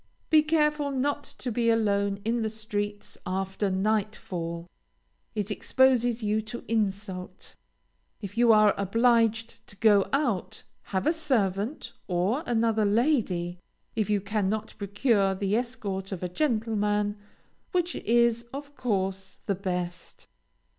Be 0.31 0.41
careful 0.41 0.89
not 0.89 1.21
to 1.37 1.51
be 1.51 1.69
alone 1.69 2.21
in 2.25 2.41
the 2.41 2.49
streets 2.49 3.19
after 3.23 3.69
night 3.69 4.15
fall. 4.15 4.67
It 5.35 5.51
exposes 5.51 6.23
you 6.23 6.41
to 6.41 6.65
insult. 6.67 7.55
If 8.19 8.35
you 8.35 8.51
are 8.51 8.73
obliged 8.79 9.57
to 9.67 9.75
go 9.75 10.09
out, 10.11 10.63
have 10.85 11.05
a 11.05 11.13
servant, 11.13 11.93
or 12.07 12.41
another 12.47 12.83
lady, 12.83 13.59
if 13.95 14.09
you 14.09 14.21
cannot 14.21 14.73
procure 14.79 15.35
the 15.35 15.55
escort 15.55 16.11
of 16.11 16.23
a 16.23 16.29
gentleman, 16.29 17.15
which 17.71 17.93
is, 17.93 18.47
of 18.51 18.75
course, 18.75 19.37
the 19.45 19.53
best. 19.53 20.27